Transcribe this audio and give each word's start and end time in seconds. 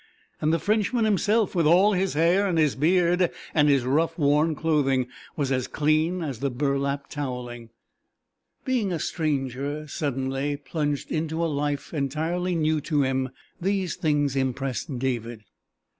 And 0.41 0.51
the 0.51 0.57
Frenchman 0.57 1.05
himself, 1.05 1.53
with 1.53 1.67
all 1.67 1.93
his 1.93 2.13
hair, 2.15 2.47
and 2.47 2.57
his 2.57 2.73
beard, 2.75 3.29
and 3.53 3.69
his 3.69 3.85
rough 3.85 4.17
worn 4.17 4.55
clothing, 4.55 5.05
was 5.35 5.51
as 5.51 5.67
clean 5.67 6.23
as 6.23 6.39
the 6.39 6.49
burlap 6.49 7.07
towelling. 7.07 7.69
Being 8.65 8.91
a 8.91 8.97
stranger, 8.97 9.87
suddenly 9.87 10.57
plunged 10.57 11.11
into 11.11 11.45
a 11.45 11.45
life 11.45 11.93
entirely 11.93 12.55
new 12.55 12.81
to 12.81 13.03
him, 13.03 13.29
these 13.61 13.95
things 13.95 14.35
impressed 14.35 14.97
David. 14.97 15.43